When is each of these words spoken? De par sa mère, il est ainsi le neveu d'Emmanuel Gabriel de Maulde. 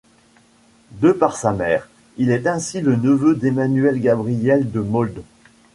De 0.93 1.11
par 1.11 1.35
sa 1.37 1.53
mère, 1.53 1.87
il 2.17 2.31
est 2.31 2.47
ainsi 2.47 2.81
le 2.81 2.95
neveu 2.95 3.35
d'Emmanuel 3.35 4.01
Gabriel 4.01 4.71
de 4.71 4.79
Maulde. 4.79 5.21